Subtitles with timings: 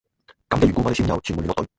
[0.49, 1.67] 咁嘅緣故我哋先有傳媒聯絡隊